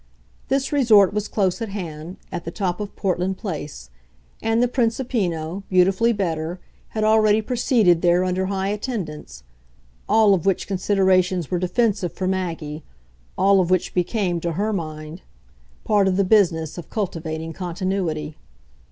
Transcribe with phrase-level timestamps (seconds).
[0.47, 3.91] This resort was close at hand, at the top of Portland Place,
[4.41, 6.59] and the Principino, beautifully better,
[6.97, 9.43] had already proceeded there under high attendance:
[10.09, 12.83] all of which considerations were defensive for Maggie,
[13.37, 15.21] all of which became, to her mind,
[15.83, 18.35] part of the business of cultivating continuity.